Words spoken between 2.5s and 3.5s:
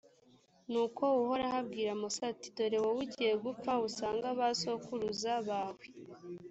dore wowe ugiye